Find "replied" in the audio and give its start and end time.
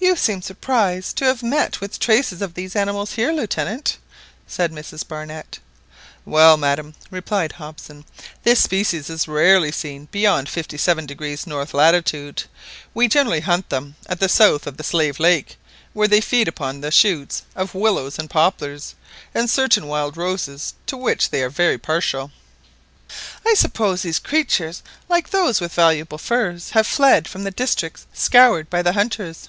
7.12-7.52